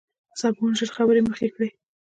سباوون 0.39 0.71
ژر 0.79 0.89
خبره 0.97 1.19
مخکې 1.29 1.49
کړه. 1.55 1.67